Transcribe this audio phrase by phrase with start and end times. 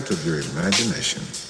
[0.00, 1.49] figment of your imagination.